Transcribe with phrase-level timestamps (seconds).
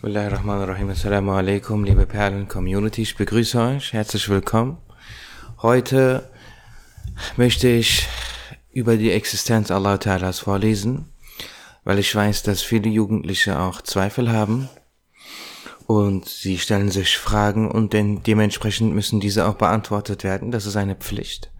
[0.00, 0.90] Bismillahirrahmanirrahim.
[0.90, 3.02] Assalamu alaikum, liebe Perlen-Community.
[3.02, 3.92] Ich begrüße euch.
[3.92, 4.78] Herzlich willkommen.
[5.60, 6.30] Heute
[7.36, 8.06] möchte ich
[8.70, 11.06] über die Existenz Allah Ta'alas vorlesen,
[11.82, 14.68] weil ich weiß, dass viele Jugendliche auch Zweifel haben
[15.88, 20.52] und sie stellen sich Fragen und denn dementsprechend müssen diese auch beantwortet werden.
[20.52, 21.50] Das ist eine Pflicht.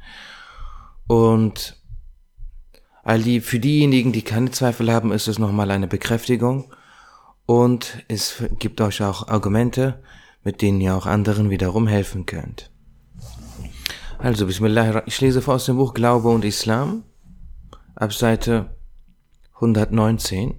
[1.08, 1.76] Und
[3.04, 6.72] für diejenigen, die keine Zweifel haben, ist es nochmal eine Bekräftigung
[7.48, 10.02] und es gibt euch auch Argumente,
[10.44, 12.70] mit denen ihr auch anderen wiederum helfen könnt.
[14.18, 17.04] Also, Bismillah, ich lese vor aus dem Buch Glaube und Islam,
[17.94, 18.76] ab Seite
[19.54, 20.56] 119.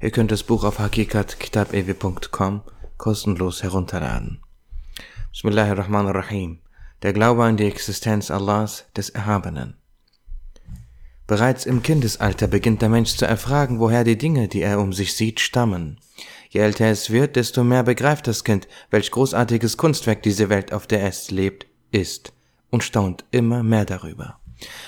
[0.00, 2.62] Ihr könnt das Buch auf hakikatkitabewe.com
[2.96, 4.40] kostenlos herunterladen.
[5.30, 6.60] Bismillahirrahmanirrahim.
[7.02, 9.76] Der Glaube an die Existenz Allahs des Erhabenen.
[11.26, 15.14] Bereits im Kindesalter beginnt der Mensch zu erfragen, woher die Dinge, die er um sich
[15.14, 15.98] sieht, stammen.
[16.50, 20.86] Je älter es wird, desto mehr begreift das Kind, welch großartiges Kunstwerk diese Welt, auf
[20.86, 22.32] der es lebt, ist,
[22.70, 24.38] und staunt immer mehr darüber.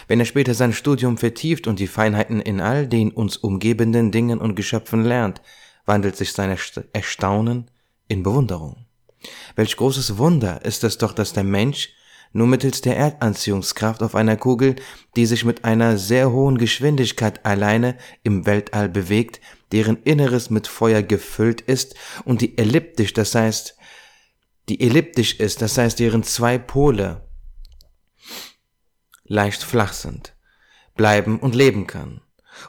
[0.09, 4.39] Wenn er später sein Studium vertieft und die Feinheiten in all den uns umgebenden Dingen
[4.39, 5.41] und Geschöpfen lernt,
[5.87, 6.57] wandelt sich sein
[6.93, 7.71] Erstaunen
[8.09, 8.85] in Bewunderung.
[9.55, 11.91] Welch großes Wunder ist es doch, dass der Mensch
[12.33, 14.77] nur mittels der Erdanziehungskraft auf einer Kugel,
[15.17, 19.41] die sich mit einer sehr hohen Geschwindigkeit alleine im Weltall bewegt,
[19.73, 23.77] deren Inneres mit Feuer gefüllt ist und die elliptisch, das heißt,
[24.69, 27.27] die elliptisch ist, das heißt, deren zwei Pole
[29.25, 30.37] leicht flach sind,
[30.95, 32.21] bleiben und leben kann.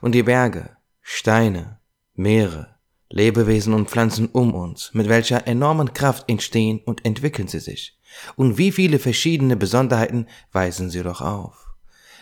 [0.02, 1.80] Und die Berge, Steine,
[2.14, 2.77] Meere,
[3.10, 7.98] Lebewesen und Pflanzen um uns, mit welcher enormen Kraft entstehen und entwickeln sie sich.
[8.36, 11.68] Und wie viele verschiedene Besonderheiten weisen sie doch auf.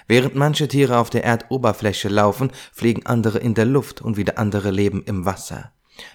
[0.08, 4.70] Während manche Tiere auf der Erdoberfläche laufen, fliegen andere in der Luft und wieder andere
[4.70, 5.72] leben im Wasser.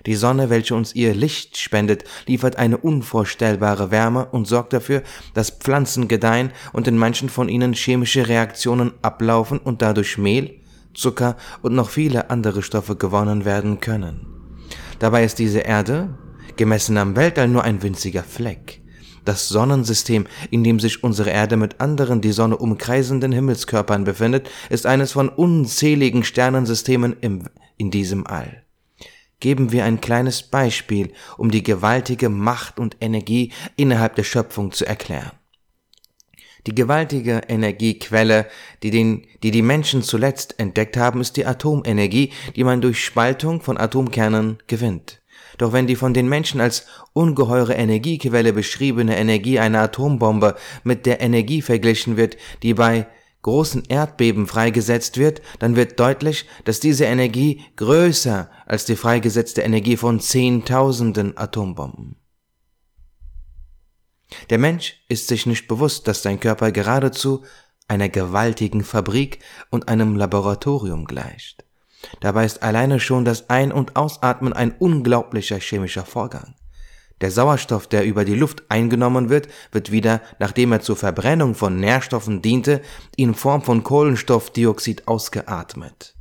[0.07, 5.03] Die Sonne, welche uns ihr Licht spendet, liefert eine unvorstellbare Wärme und sorgt dafür,
[5.35, 10.61] dass Pflanzen gedeihen und in manchen von ihnen chemische Reaktionen ablaufen und dadurch Mehl,
[10.93, 14.40] Zucker und noch viele andere Stoffe gewonnen werden können.
[15.01, 16.11] Dabei ist diese Erde,
[16.57, 18.83] gemessen am Weltall, nur ein winziger Fleck.
[19.25, 24.85] Das Sonnensystem, in dem sich unsere Erde mit anderen die Sonne umkreisenden Himmelskörpern befindet, ist
[24.87, 28.63] eines von unzähligen Sternensystemen im, in diesem All.
[29.41, 34.85] Geben wir ein kleines Beispiel, um die gewaltige Macht und Energie innerhalb der Schöpfung zu
[34.85, 35.33] erklären.
[36.67, 38.47] Die gewaltige Energiequelle,
[38.83, 43.61] die, den, die die Menschen zuletzt entdeckt haben, ist die Atomenergie, die man durch Spaltung
[43.63, 45.21] von Atomkernen gewinnt.
[45.59, 51.21] Doch wenn die von den Menschen als ungeheure Energiequelle beschriebene Energie einer Atombombe mit der
[51.21, 53.07] Energie verglichen wird, die bei
[53.43, 59.97] großen Erdbeben freigesetzt wird, dann wird deutlich, dass diese Energie größer als die freigesetzte Energie
[59.97, 62.20] von Zehntausenden Atombomben.
[64.51, 67.45] Der Mensch ist sich nicht bewusst, dass sein Körper geradezu
[67.89, 71.65] einer gewaltigen Fabrik und einem Laboratorium gleicht.
[72.21, 76.55] Dabei ist alleine schon das Ein- und Ausatmen ein unglaublicher chemischer Vorgang.
[77.21, 81.79] Der Sauerstoff, der über die Luft eingenommen wird, wird wieder, nachdem er zur Verbrennung von
[81.79, 82.81] Nährstoffen diente,
[83.17, 86.15] in Form von Kohlenstoffdioxid ausgeatmet.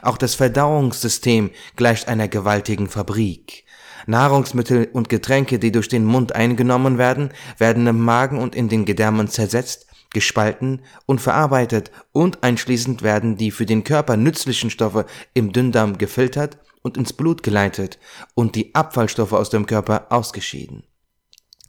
[0.00, 3.61] Auch das Verdauungssystem gleicht einer gewaltigen Fabrik.
[4.06, 8.84] Nahrungsmittel und Getränke, die durch den Mund eingenommen werden, werden im Magen und in den
[8.84, 15.52] Gedärmen zersetzt gespalten und verarbeitet und einschließend werden die für den Körper nützlichen Stoffe im
[15.52, 17.98] Dünndarm gefiltert und ins Blut geleitet
[18.34, 20.84] und die Abfallstoffe aus dem Körper ausgeschieden.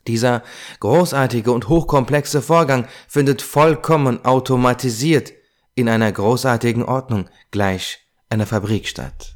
[0.08, 0.44] Dieser
[0.82, 5.32] großartige und hochkomplexe Vorgang findet vollkommen automatisiert
[5.76, 8.00] in einer großartigen Ordnung gleich
[8.30, 9.33] einer Fabrik statt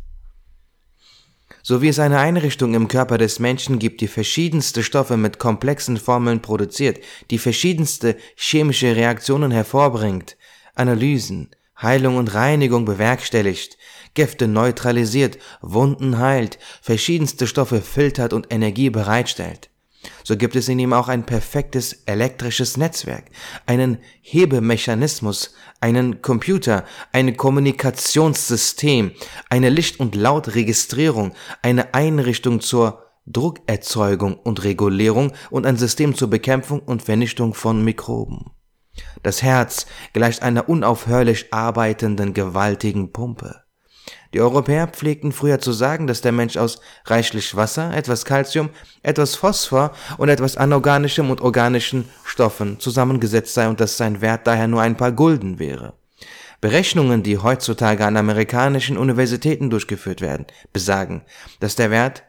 [1.68, 5.98] so wie es eine Einrichtung im Körper des Menschen gibt, die verschiedenste Stoffe mit komplexen
[5.98, 10.38] Formeln produziert, die verschiedenste chemische Reaktionen hervorbringt,
[10.76, 11.50] Analysen,
[11.82, 13.78] Heilung und Reinigung bewerkstelligt,
[14.14, 19.70] Gifte neutralisiert, Wunden heilt, verschiedenste Stoffe filtert und Energie bereitstellt
[20.24, 23.26] so gibt es in ihm auch ein perfektes elektrisches Netzwerk,
[23.66, 29.12] einen Hebemechanismus, einen Computer, ein Kommunikationssystem,
[29.50, 36.80] eine Licht- und Lautregistrierung, eine Einrichtung zur Druckerzeugung und Regulierung und ein System zur Bekämpfung
[36.80, 38.52] und Vernichtung von Mikroben.
[39.22, 43.67] Das Herz gleicht einer unaufhörlich arbeitenden gewaltigen Pumpe.
[44.34, 48.70] Die Europäer pflegten früher zu sagen, dass der Mensch aus reichlich Wasser, etwas Calcium,
[49.04, 54.68] etwas Phosphor und etwas anorganischem und organischen Stoffen zusammengesetzt sei und dass sein Wert daher
[54.68, 55.94] nur ein paar Gulden wäre.
[56.60, 61.24] Berechnungen, die heutzutage an amerikanischen Universitäten durchgeführt werden, besagen,
[61.60, 62.24] dass der Wert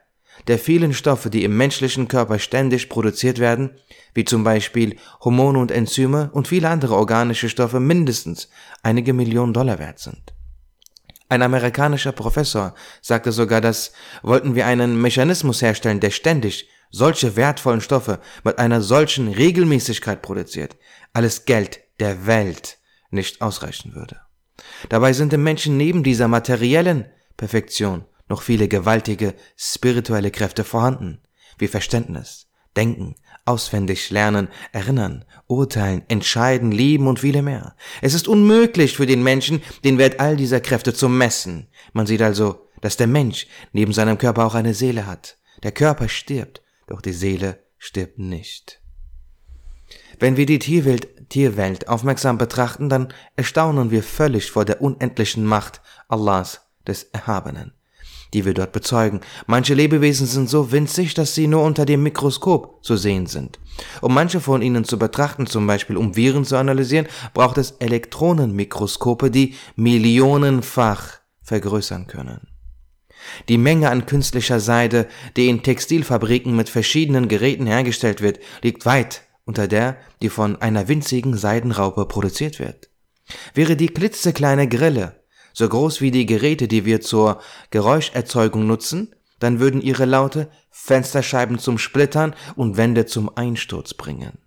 [0.47, 3.71] der vielen Stoffe, die im menschlichen Körper ständig produziert werden,
[4.15, 8.49] wie zum Beispiel Hormone und Enzyme und viele andere organische Stoffe mindestens
[8.83, 10.38] einige Millionen Dollar wert sind.
[11.29, 13.93] Ein amerikanischer Professor sagte sogar, dass
[14.23, 20.77] wollten wir einen Mechanismus herstellen, der ständig solche wertvollen Stoffe mit einer solchen Regelmäßigkeit produziert,
[21.13, 22.79] alles Geld der Welt
[23.11, 24.21] nicht ausreichen würde.
[24.89, 31.23] Dabei sind im Menschen neben dieser materiellen Perfektion noch viele gewaltige spirituelle Kräfte vorhanden,
[31.59, 32.47] wie Verständnis,
[32.77, 33.17] Denken,
[33.49, 37.75] auswendig lernen, erinnern, urteilen, entscheiden, lieben und viele mehr.
[38.03, 41.67] Es ist unmöglich für den Menschen, den Wert all dieser Kräfte zu messen.
[41.93, 45.39] Man sieht also, dass der Mensch neben seinem Körper auch eine Seele hat.
[45.63, 48.81] Der Körper stirbt, doch die Seele stirbt nicht.
[50.21, 55.81] Wenn wir die Tierwelt, Tierwelt aufmerksam betrachten, dann erstaunen wir völlig vor der unendlichen Macht
[56.09, 57.73] Allahs des Erhabenen,
[58.35, 59.21] die wir dort bezeugen.
[59.47, 63.59] Manche Lebewesen sind so winzig, dass sie nur unter dem Mikroskop zu sehen sind.
[64.01, 69.31] Um manche von ihnen zu betrachten, zum Beispiel um Viren zu analysieren, braucht es Elektronenmikroskope,
[69.31, 72.49] die millionenfach vergrößern können.
[73.49, 79.23] Die Menge an künstlicher Seide, die in Textilfabriken mit verschiedenen Geräten hergestellt wird, liegt weit
[79.45, 82.91] unter der, die von einer winzigen Seidenraupe produziert wird.
[83.55, 85.19] Wäre die klitzekleine Grille
[85.53, 87.41] so groß wie die Geräte, die wir zur
[87.71, 94.39] Geräuscherzeugung nutzen, dann würden ihre Laute Fensterscheiben zum Splittern und Wände zum Einsturz bringen.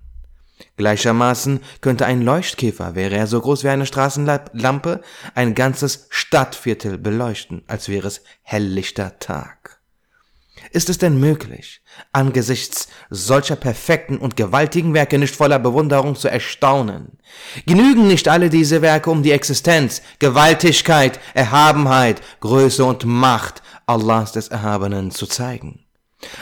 [0.77, 5.01] Gleichermaßen könnte ein Leuchtkäfer, wäre er so groß wie eine Straßenlampe,
[5.35, 9.80] ein ganzes Stadtviertel beleuchten, als wäre es helllichter Tag.
[10.73, 11.81] Ist es denn möglich,
[12.13, 17.17] angesichts solcher perfekten und gewaltigen Werke nicht voller Bewunderung zu erstaunen?
[17.65, 24.47] Genügen nicht alle diese Werke, um die Existenz, Gewaltigkeit, Erhabenheit, Größe und Macht Allahs des
[24.47, 25.85] Erhabenen zu zeigen?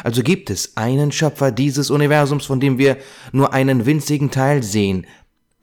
[0.04, 2.98] Also gibt es einen Schöpfer dieses Universums, von dem wir
[3.32, 5.08] nur einen winzigen Teil sehen,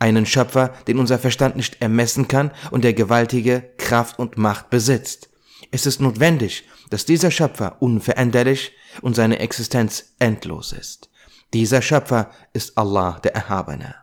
[0.00, 5.30] einen Schöpfer, den unser Verstand nicht ermessen kann und der gewaltige Kraft und Macht besitzt.
[5.70, 8.72] Es ist notwendig, dass dieser Schöpfer unveränderlich
[9.02, 11.10] und seine Existenz endlos ist.
[11.54, 13.94] Dieser Schöpfer ist Allah der Erhabene.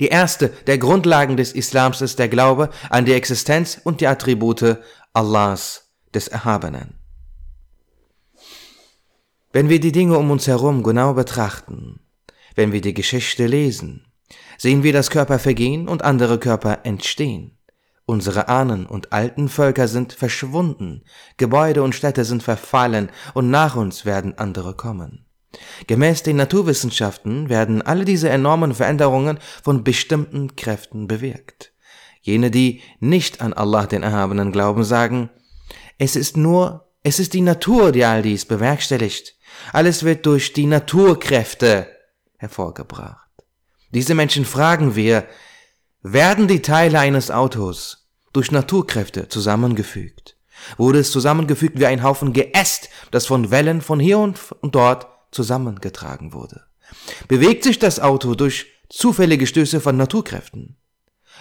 [0.00, 4.78] Die erste der Grundlagen des Islams ist der Glaube an die Existenz und die Attribute
[5.12, 6.98] Allahs des Erhabenen.
[9.52, 12.00] Wenn wir die Dinge um uns herum genau betrachten,
[12.54, 14.06] wenn wir die Geschichte lesen,
[14.56, 17.58] sehen wir, dass Körper vergehen und andere Körper entstehen.
[18.12, 21.02] Unsere Ahnen und alten Völker sind verschwunden,
[21.38, 25.24] Gebäude und Städte sind verfallen, und nach uns werden andere kommen.
[25.86, 31.72] Gemäß den Naturwissenschaften werden alle diese enormen Veränderungen von bestimmten Kräften bewirkt.
[32.20, 35.30] Jene, die nicht an Allah den Erhabenen glauben, sagen,
[35.96, 39.38] es ist nur, es ist die Natur, die all dies bewerkstelligt.
[39.72, 41.86] Alles wird durch die Naturkräfte
[42.36, 43.30] hervorgebracht.
[43.90, 45.26] Diese Menschen fragen wir,
[46.02, 48.01] werden die Teile eines Autos
[48.32, 50.36] durch Naturkräfte zusammengefügt?
[50.76, 56.32] Wurde es zusammengefügt wie ein Haufen Geäst, das von Wellen von hier und dort zusammengetragen
[56.32, 56.62] wurde?
[57.28, 60.76] Bewegt sich das Auto durch zufällige Stöße von Naturkräften?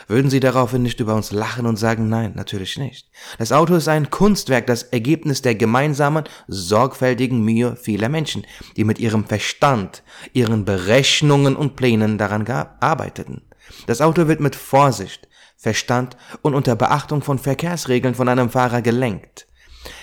[0.08, 3.10] Würden Sie daraufhin nicht über uns lachen und sagen, nein, natürlich nicht.
[3.38, 8.46] Das Auto ist ein Kunstwerk, das Ergebnis der gemeinsamen, sorgfältigen Mühe vieler Menschen,
[8.78, 12.48] die mit ihrem Verstand, ihren Berechnungen und Plänen daran
[12.80, 13.44] arbeiteten.
[13.86, 15.28] Das Auto wird mit Vorsicht,
[15.62, 19.46] Verstand und unter Beachtung von Verkehrsregeln von einem Fahrer gelenkt.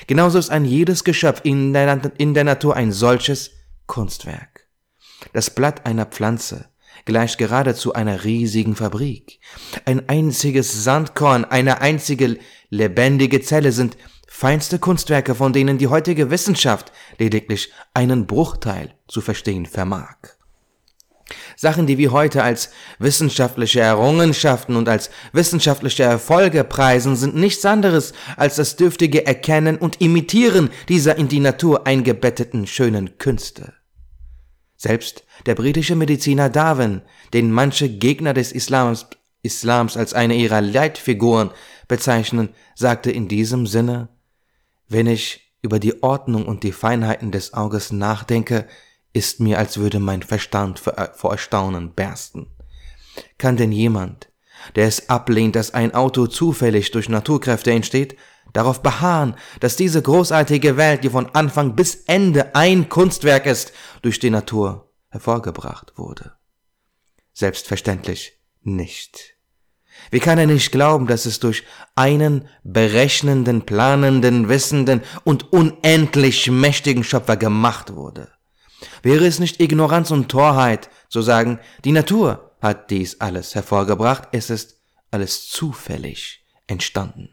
[0.06, 3.50] Genauso ist ein jedes Geschöpf in der, in der Natur ein solches
[3.88, 4.68] Kunstwerk.
[5.32, 6.68] Das Blatt einer Pflanze,
[7.06, 9.40] gleicht geradezu einer riesigen Fabrik.
[9.84, 12.38] Ein einziges Sandkorn, eine einzige
[12.70, 13.96] lebendige Zelle sind
[14.28, 20.38] feinste Kunstwerke, von denen die heutige Wissenschaft lediglich einen Bruchteil zu verstehen vermag.
[21.60, 28.12] Sachen, die wir heute als wissenschaftliche Errungenschaften und als wissenschaftliche Erfolge preisen, sind nichts anderes
[28.36, 33.72] als das dürftige Erkennen und Imitieren dieser in die Natur eingebetteten schönen Künste.
[34.76, 39.08] Selbst der britische Mediziner Darwin, den manche Gegner des Islams,
[39.42, 41.50] Islams als eine ihrer Leitfiguren
[41.88, 44.10] bezeichnen, sagte in diesem Sinne,
[44.86, 48.68] wenn ich über die Ordnung und die Feinheiten des Auges nachdenke,
[49.12, 52.48] ist mir, als würde mein Verstand vor Erstaunen bersten.
[53.38, 54.30] Kann denn jemand,
[54.76, 58.16] der es ablehnt, dass ein Auto zufällig durch Naturkräfte entsteht,
[58.52, 63.72] darauf beharren, dass diese großartige Welt, die von Anfang bis Ende ein Kunstwerk ist,
[64.02, 66.32] durch die Natur hervorgebracht wurde.
[67.32, 69.34] Selbstverständlich nicht.
[70.10, 77.04] Wie kann er nicht glauben, dass es durch einen berechnenden, planenden, wissenden und unendlich mächtigen
[77.04, 78.28] Schöpfer gemacht wurde?
[79.02, 84.50] Wäre es nicht Ignoranz und Torheit, zu sagen, die Natur hat dies alles hervorgebracht, es
[84.50, 84.80] ist
[85.11, 87.30] alles zufällig entstanden.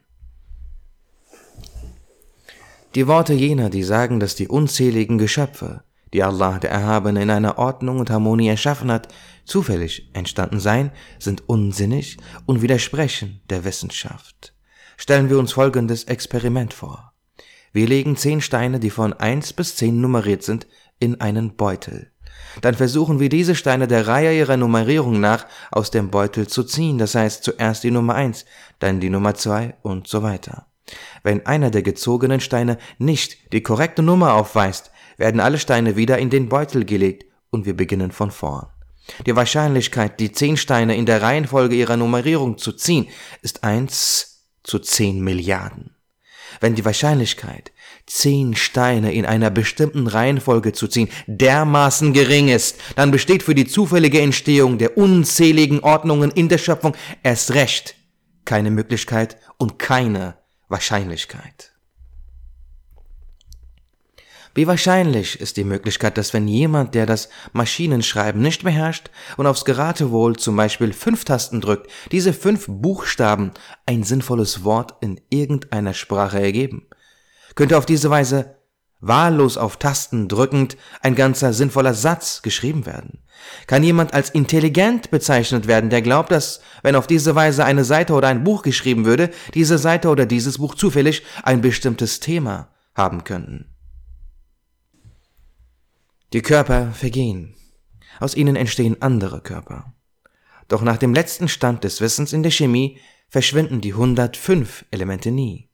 [2.96, 5.84] Die Worte jener, die sagen, dass die unzähligen Geschöpfe,
[6.14, 11.50] die Allah der Erhabene in einer Ordnung und Harmonie erschaffen hat, zufällig entstanden seien, sind
[11.50, 14.54] unsinnig und widersprechen der Wissenschaft.
[14.96, 17.12] Stellen wir uns folgendes Experiment vor.
[17.74, 20.66] Wir legen zehn Steine, die von eins bis zehn nummeriert sind,
[21.00, 22.12] in einen Beutel.
[22.62, 26.98] Dann versuchen wir diese Steine der Reihe ihrer Nummerierung nach aus dem Beutel zu ziehen,
[26.98, 28.46] das heißt zuerst die Nummer eins,
[28.80, 30.68] dann die Nummer zwei und so weiter.
[31.24, 36.30] Wenn einer der gezogenen Steine nicht die korrekte Nummer aufweist, werden alle Steine wieder in
[36.30, 38.68] den Beutel gelegt und wir beginnen von vorn.
[39.26, 43.08] Die Wahrscheinlichkeit, die zehn Steine in der Reihenfolge ihrer Nummerierung zu ziehen,
[43.42, 45.95] ist eins zu zehn Milliarden.
[46.62, 47.72] Wenn die Wahrscheinlichkeit,
[48.08, 53.68] zehn Steine in einer bestimmten Reihenfolge zu ziehen, dermaßen gering ist, dann besteht für die
[53.68, 57.96] zufällige Entstehung der unzähligen Ordnungen in der Schöpfung erst recht
[58.46, 60.38] keine Möglichkeit und keine
[60.70, 61.75] Wahrscheinlichkeit.
[64.56, 69.66] Wie wahrscheinlich ist die Möglichkeit, dass wenn jemand, der das Maschinenschreiben nicht beherrscht und aufs
[69.66, 73.52] Geratewohl zum Beispiel fünf Tasten drückt, diese fünf Buchstaben
[73.86, 76.88] ein sinnvolles Wort in irgendeiner Sprache ergeben?
[77.56, 78.56] Könnte auf diese Weise
[79.02, 83.24] wahllos auf Tasten drückend ein ganzer sinnvoller Satz geschrieben werden?
[83.68, 88.14] Kann jemand als intelligent bezeichnet werden, der glaubt, dass, wenn auf diese Weise eine Seite
[88.14, 93.26] oder ein Buch geschrieben würde, diese Seite oder dieses Buch zufällig ein bestimmtes Thema haben
[93.26, 93.75] könnten?
[96.36, 97.56] Die Körper vergehen.
[98.20, 99.94] Aus ihnen entstehen andere Körper.
[100.68, 103.00] Doch nach dem letzten Stand des Wissens in der Chemie
[103.30, 105.70] verschwinden die 105 Elemente nie.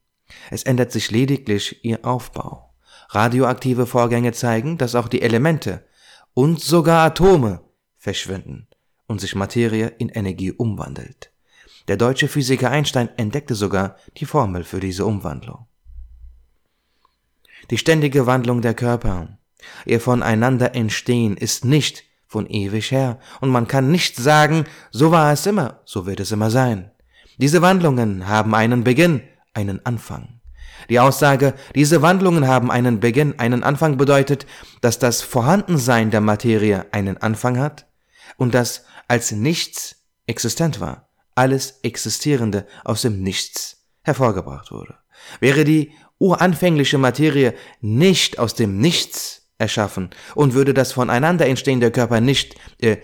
[0.52, 2.76] Es ändert sich lediglich ihr Aufbau.
[3.10, 5.84] Radioaktive Vorgänge zeigen, dass auch die Elemente
[6.36, 7.64] und sogar Atome
[7.98, 8.68] verschwinden
[9.08, 11.32] und sich Materie in Energie umwandelt.
[11.88, 15.66] Der deutsche Physiker Einstein entdeckte sogar die Formel für diese Umwandlung.
[17.72, 19.40] Die ständige Wandlung der Körper
[19.86, 25.34] Ihr voneinander entstehen ist nicht von ewig her, und man kann nicht sagen, so war
[25.34, 26.92] es immer, so wird es immer sein.
[27.38, 29.22] Diese Wandlungen haben einen Beginn,
[29.54, 30.40] einen Anfang.
[30.90, 34.46] Die Aussage, diese Wandlungen haben einen Beginn, einen Anfang bedeutet,
[34.82, 37.88] dass das Vorhandensein der Materie einen Anfang hat
[38.38, 44.96] und dass als nichts existent war, alles Existierende aus dem Nichts hervorgebracht wurde.
[45.40, 52.20] Wäre die uranfängliche Materie nicht aus dem Nichts erschaffen und würde das voneinander entstehende Körper
[52.20, 52.98] nicht äh,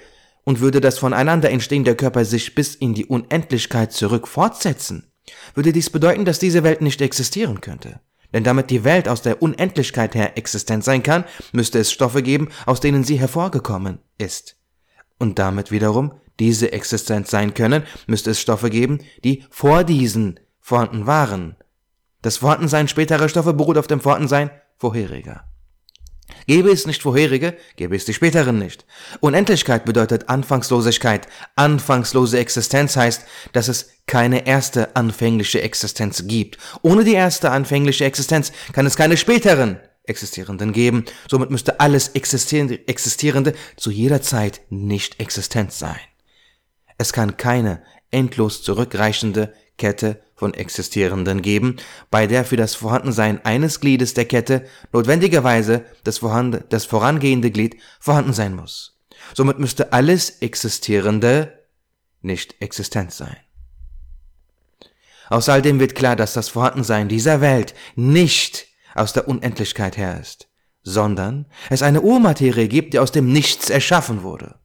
[0.44, 5.12] und würde das voneinander entstehende Körper sich bis in die Unendlichkeit zurück fortsetzen,
[5.54, 8.00] würde dies bedeuten, dass diese Welt nicht existieren könnte.
[8.34, 11.24] Denn damit die Welt aus der Unendlichkeit her existent sein kann,
[11.54, 14.58] müsste es Stoffe geben, aus denen sie hervorgekommen ist.
[15.18, 21.08] Und damit wiederum diese existent sein können, müsste es Stoffe geben, die vor diesen vorhanden
[21.08, 21.56] waren.
[22.22, 25.46] Das Vorhandensein späterer Stoffe beruht auf dem Vorhandensein vorheriger.
[26.46, 28.86] Gäbe es nicht vorherige, gäbe es die späteren nicht.
[29.20, 31.28] Unendlichkeit bedeutet Anfangslosigkeit.
[31.56, 36.58] Anfangslose Existenz heißt, dass es keine erste anfängliche Existenz gibt.
[36.82, 41.06] Ohne die erste anfängliche Existenz kann es keine späteren Existierenden geben.
[41.30, 46.00] Somit müsste alles Existierende, Existierende zu jeder Zeit nicht existent sein.
[46.98, 51.78] Es kann keine endlos zurückreichende Kette von Existierenden geben,
[52.12, 56.22] bei der für das Vorhandensein eines Gliedes der Kette notwendigerweise das,
[56.70, 59.00] das vorangehende Glied vorhanden sein muss.
[59.34, 61.66] Somit müsste alles Existierende
[62.22, 63.38] nicht existent sein.
[65.30, 70.20] Aus all dem wird klar, dass das Vorhandensein dieser Welt nicht aus der Unendlichkeit her
[70.20, 70.48] ist,
[70.84, 74.56] sondern es eine Urmaterie gibt, die aus dem Nichts erschaffen wurde.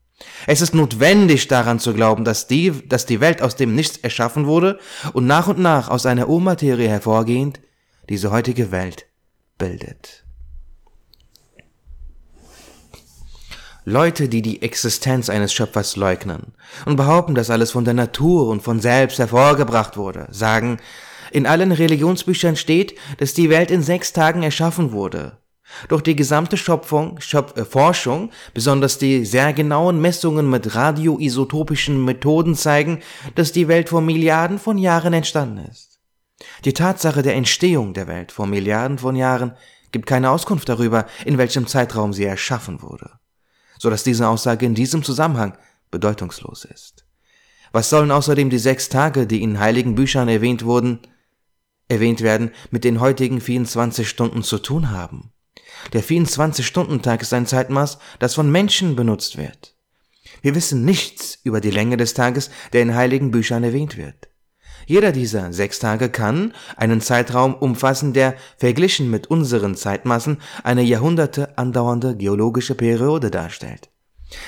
[0.47, 4.45] Es ist notwendig daran zu glauben, dass die, dass die Welt aus dem Nichts erschaffen
[4.45, 4.79] wurde
[5.13, 7.61] und nach und nach aus einer Urmaterie hervorgehend
[8.09, 9.05] diese heutige Welt
[9.57, 10.23] bildet.
[13.85, 16.53] Leute, die die Existenz eines Schöpfers leugnen
[16.85, 20.79] und behaupten, dass alles von der Natur und von selbst hervorgebracht wurde, sagen,
[21.31, 25.37] in allen Religionsbüchern steht, dass die Welt in sechs Tagen erschaffen wurde.
[25.87, 32.55] Doch die gesamte Schöpfung, Schöpf äh, Forschung, besonders die sehr genauen Messungen mit radioisotopischen Methoden
[32.55, 33.01] zeigen,
[33.35, 35.99] dass die Welt vor Milliarden von Jahren entstanden ist.
[36.65, 39.55] Die Tatsache der Entstehung der Welt vor Milliarden von Jahren
[39.91, 43.11] gibt keine Auskunft darüber, in welchem Zeitraum sie erschaffen wurde,
[43.77, 45.57] so dass diese Aussage in diesem Zusammenhang
[45.91, 47.05] bedeutungslos ist.
[47.71, 50.99] Was sollen außerdem die sechs Tage, die in heiligen Büchern erwähnt wurden,
[51.87, 55.32] erwähnt werden, mit den heutigen 24 Stunden zu tun haben?
[55.91, 59.75] Der 24-Stunden-Tag ist ein Zeitmaß, das von Menschen benutzt wird.
[60.41, 64.29] Wir wissen nichts über die Länge des Tages, der in heiligen Büchern erwähnt wird.
[64.85, 71.57] Jeder dieser sechs Tage kann einen Zeitraum umfassen, der verglichen mit unseren Zeitmaßen eine Jahrhunderte
[71.57, 73.89] andauernde geologische Periode darstellt.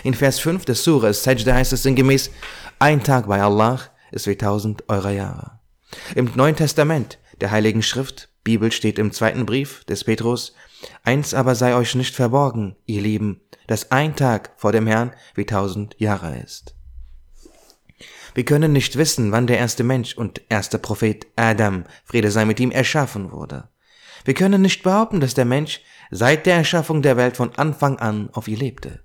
[0.04, 2.32] In Vers 5 des Surah Sajda heißt es sinngemäß,
[2.80, 3.80] ein Tag bei Allah
[4.12, 5.60] ist wie tausend eurer Jahre.
[6.16, 10.54] Im Neuen Testament der Heiligen Schrift, Bibel steht im zweiten Brief des Petrus,
[11.04, 15.46] eins aber sei euch nicht verborgen, ihr Lieben, dass ein Tag vor dem Herrn wie
[15.46, 16.76] tausend Jahre ist.
[18.34, 22.60] Wir können nicht wissen, wann der erste Mensch und erste Prophet Adam, Friede sei mit
[22.60, 23.70] ihm, erschaffen wurde.
[24.26, 28.30] Wir können nicht behaupten, dass der Mensch seit der Erschaffung der Welt von Anfang an
[28.34, 29.00] auf ihr lebte.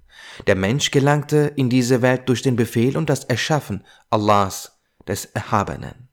[0.46, 6.09] Der Mensch gelangte in diese Welt durch den Befehl und das Erschaffen Allahs, des Erhabenen.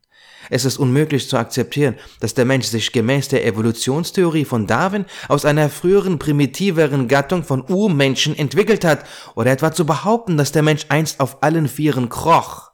[0.50, 5.44] Es ist unmöglich zu akzeptieren, dass der Mensch sich gemäß der Evolutionstheorie von Darwin aus
[5.44, 10.86] einer früheren primitiveren Gattung von Urmenschen entwickelt hat, oder etwa zu behaupten, dass der Mensch
[10.88, 12.72] einst auf allen Vieren kroch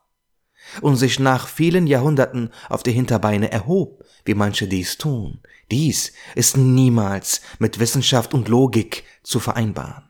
[0.81, 5.41] und sich nach vielen Jahrhunderten auf die Hinterbeine erhob, wie manche dies tun.
[5.71, 10.05] Dies ist niemals mit Wissenschaft und Logik zu vereinbaren.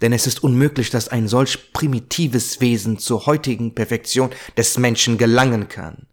[0.00, 5.68] Denn es ist unmöglich, dass ein solch primitives Wesen zur heutigen Perfektion des Menschen gelangen
[5.68, 6.06] kann.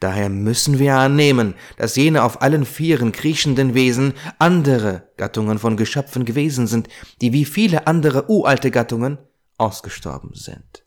[0.00, 6.24] Daher müssen wir annehmen, dass jene auf allen vieren kriechenden Wesen andere Gattungen von Geschöpfen
[6.24, 6.88] gewesen sind,
[7.20, 9.18] die wie viele andere uralte Gattungen
[9.56, 10.84] ausgestorben sind.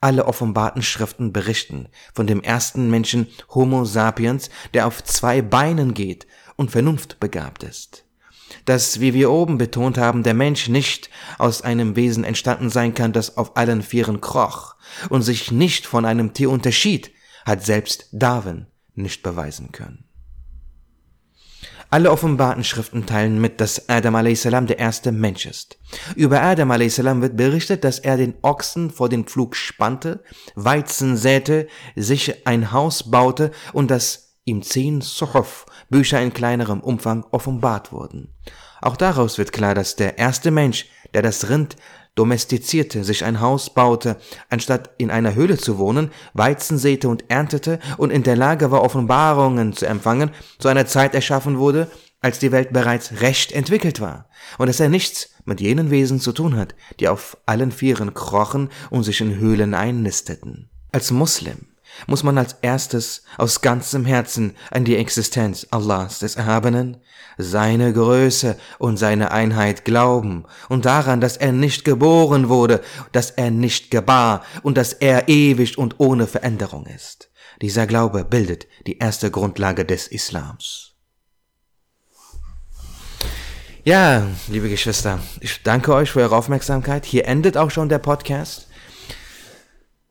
[0.00, 6.26] Alle offenbarten Schriften berichten von dem ersten Menschen Homo sapiens, der auf zwei Beinen geht
[6.56, 8.07] und vernunftbegabt ist
[8.68, 13.12] dass, wie wir oben betont haben, der Mensch nicht aus einem Wesen entstanden sein kann,
[13.12, 14.74] das auf allen Vieren kroch
[15.08, 17.10] und sich nicht von einem Tier unterschied,
[17.44, 20.04] hat selbst Darwin nicht beweisen können.
[21.90, 24.42] Alle offenbarten Schriften teilen mit, dass Adam a.s.
[24.42, 25.78] der erste Mensch ist.
[26.16, 26.98] Über Adam a.s.
[26.98, 30.22] wird berichtet, dass er den Ochsen vor den Pflug spannte,
[30.54, 37.24] Weizen säte, sich ein Haus baute und dass ihm zehn Suhuf, Bücher in kleinerem Umfang,
[37.30, 38.34] offenbart wurden.
[38.80, 41.76] Auch daraus wird klar, dass der erste Mensch, der das Rind
[42.14, 44.16] domestizierte, sich ein Haus baute,
[44.50, 48.82] anstatt in einer Höhle zu wohnen, Weizen säte und erntete und in der Lage war,
[48.82, 51.88] Offenbarungen zu empfangen, zu einer Zeit erschaffen wurde,
[52.20, 56.32] als die Welt bereits recht entwickelt war, und dass er nichts mit jenen Wesen zu
[56.32, 60.68] tun hat, die auf allen Vieren krochen und sich in Höhlen einnisteten.
[60.90, 61.67] Als Muslim
[62.06, 66.98] muss man als erstes aus ganzem Herzen an die Existenz Allahs des Erhabenen,
[67.38, 72.80] seine Größe und seine Einheit glauben und daran, dass er nicht geboren wurde,
[73.12, 77.30] dass er nicht gebar und dass er ewig und ohne Veränderung ist.
[77.62, 80.88] Dieser Glaube bildet die erste Grundlage des Islams.
[83.84, 87.06] Ja, liebe Geschwister, ich danke euch für eure Aufmerksamkeit.
[87.06, 88.67] Hier endet auch schon der Podcast.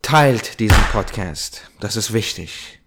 [0.07, 1.69] Teilt diesen Podcast.
[1.81, 2.79] Das ist wichtig.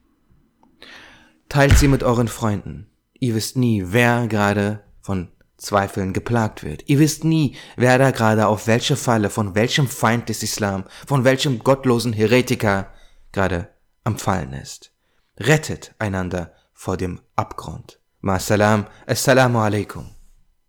[1.50, 2.88] Teilt sie mit euren Freunden.
[3.12, 5.28] Ihr wisst nie, wer gerade von
[5.58, 6.88] Zweifeln geplagt wird.
[6.88, 11.24] Ihr wisst nie, wer da gerade auf welche Falle, von welchem Feind des Islam, von
[11.24, 12.90] welchem gottlosen Heretiker
[13.32, 13.68] gerade
[14.02, 14.90] am Fallen ist.
[15.36, 18.00] Rettet einander vor dem Abgrund.
[18.22, 20.08] Ma salam, assalamu alaikum.